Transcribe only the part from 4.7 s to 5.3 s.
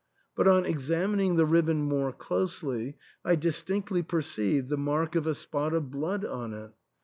mark of